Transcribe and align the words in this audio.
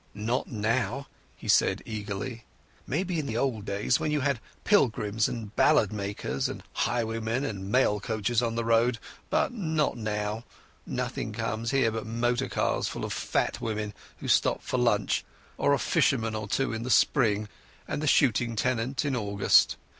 "Not 0.15 0.47
now," 0.47 1.05
he 1.35 1.47
said 1.47 1.83
eagerly. 1.85 2.43
"Maybe 2.87 3.19
in 3.19 3.27
the 3.27 3.37
old 3.37 3.65
days 3.65 3.99
when 3.99 4.09
you 4.09 4.21
had 4.21 4.39
pilgrims 4.63 5.27
and 5.27 5.55
ballad 5.55 5.93
makers 5.93 6.49
and 6.49 6.63
highwaymen 6.73 7.45
and 7.45 7.71
mail 7.71 7.99
coaches 7.99 8.41
on 8.41 8.55
the 8.55 8.65
road. 8.65 8.97
But 9.29 9.53
not 9.53 9.97
now. 9.99 10.43
Nothing 10.87 11.33
comes 11.33 11.69
here 11.69 11.91
but 11.91 12.07
motor 12.07 12.49
cars 12.49 12.87
full 12.87 13.05
of 13.05 13.13
fat 13.13 13.61
women, 13.61 13.93
who 14.17 14.27
stop 14.27 14.63
for 14.63 14.79
lunch, 14.79 15.23
and 15.59 15.71
a 15.71 15.77
fisherman 15.77 16.33
or 16.33 16.47
two 16.47 16.73
in 16.73 16.81
the 16.81 16.89
spring, 16.89 17.47
and 17.87 18.01
the 18.01 18.07
shooting 18.07 18.55
tenants 18.55 19.05
in 19.05 19.15
August. 19.15 19.77